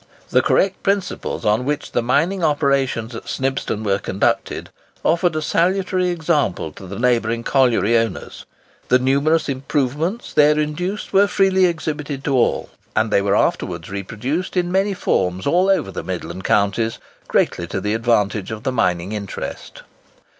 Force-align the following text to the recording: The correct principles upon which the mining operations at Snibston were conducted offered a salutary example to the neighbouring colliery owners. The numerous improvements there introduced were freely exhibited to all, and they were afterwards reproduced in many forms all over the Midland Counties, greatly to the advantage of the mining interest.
The 0.31 0.41
correct 0.41 0.81
principles 0.81 1.45
upon 1.45 1.63
which 1.63 1.91
the 1.91 2.01
mining 2.01 2.43
operations 2.43 3.13
at 3.13 3.27
Snibston 3.29 3.83
were 3.83 3.99
conducted 3.99 4.71
offered 5.05 5.35
a 5.35 5.43
salutary 5.43 6.07
example 6.09 6.71
to 6.71 6.87
the 6.87 6.97
neighbouring 6.97 7.43
colliery 7.43 7.95
owners. 7.95 8.47
The 8.87 8.97
numerous 8.97 9.47
improvements 9.47 10.33
there 10.33 10.57
introduced 10.57 11.13
were 11.13 11.27
freely 11.27 11.65
exhibited 11.67 12.23
to 12.23 12.33
all, 12.35 12.71
and 12.95 13.11
they 13.11 13.21
were 13.21 13.35
afterwards 13.35 13.91
reproduced 13.91 14.57
in 14.57 14.71
many 14.71 14.95
forms 14.95 15.45
all 15.45 15.69
over 15.69 15.91
the 15.91 16.01
Midland 16.01 16.43
Counties, 16.45 16.97
greatly 17.27 17.67
to 17.67 17.79
the 17.79 17.93
advantage 17.93 18.49
of 18.49 18.63
the 18.63 18.71
mining 18.71 19.11
interest. 19.11 19.83